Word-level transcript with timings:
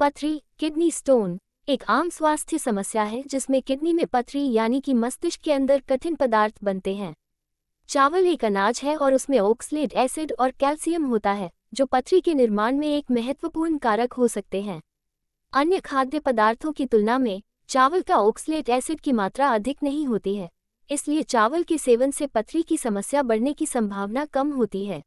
पथरी, 0.00 0.42
kidney 0.58 0.90
stone, 0.90 1.38
एक 1.68 1.82
आम 1.88 2.08
स्वास्थ्य 2.10 2.58
समस्या 2.58 3.02
है 3.02 3.22
जिसमें 3.22 3.60
किडनी 3.62 3.92
में 3.92 4.06
पथरी 4.06 4.52
यानी 4.52 4.80
कि 4.80 4.94
मस्तिष्क 4.94 5.40
के 5.40 5.52
अंदर 5.52 5.80
कठिन 5.80 6.14
पदार्थ 6.14 6.54
बनते 6.64 6.94
हैं। 6.94 7.14
चावल 7.88 8.26
एक 8.26 8.44
अनाज 8.44 8.80
है 8.84 8.96
और 8.96 9.14
उसमें 9.14 9.38
ऑक्सलेट 9.38 9.92
एसिड 9.94 10.32
और 10.40 10.50
कैल्शियम 10.50 11.04
होता 11.04 11.32
है, 11.32 11.50
जो 11.74 11.86
पथरी 11.86 12.20
के 12.20 12.34
निर्माण 12.34 12.78
में 12.78 12.88
एक 12.88 13.10
महत्वपूर्ण 13.10 13.78
कारक 13.78 14.12
हो 14.12 14.28
सकते 14.28 14.62
हैं। 14.62 14.80
अन्य 15.52 15.80
खाद्य 15.80 16.18
पदार्थों 16.18 16.72
की 16.72 16.86
तुलना 16.86 17.18
में, 17.18 17.42
चावल 17.68 18.02
का 18.02 18.16
ऑक्सलेट 18.16 18.68
एसिड 18.68 19.00
की 19.00 19.12
मात्रा 19.12 19.48
अधिक 19.48 19.82
नहीं 19.82 20.06
होती 20.06 20.36
है, 20.36 20.50
इसलिए 20.90 21.22
चावल 21.22 21.62
के 21.62 21.78
सेवन 21.78 22.10
से 22.10 22.26
पथरी 22.26 22.62
की 22.62 22.76
समस्या 22.76 23.22
बढ़ने 23.22 23.52
की 23.52 23.66
संभावना 23.66 24.24
कम 24.24 24.52
होती 24.52 24.84
है। 24.84 25.02